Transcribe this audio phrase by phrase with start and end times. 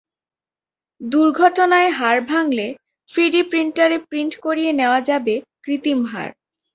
[1.01, 2.67] দুর্ঘটনায় হাড় ভাঙলে
[3.09, 6.33] থ্রিডি প্রিন্টারে প্রিন্ট করিয়ে নেওয়া যাবে কৃত্রিম হাড়।